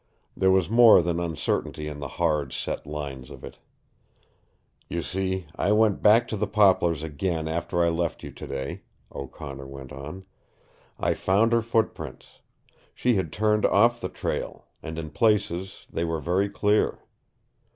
[0.35, 3.59] There was more than uncertainty in the hard, set lines of it.
[4.89, 8.81] "You see, I went back to the poplars again after I left you today,"
[9.13, 10.23] O'Connor went on.
[10.99, 12.39] "I found her footprints.
[12.95, 17.03] She had turned off the trail, and in places they were very clear.